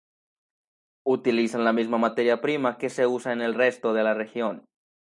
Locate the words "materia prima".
1.99-2.79